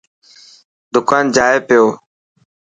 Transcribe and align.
دڪان 0.93 1.23
جائي 1.35 1.57
پيو. 1.67 1.85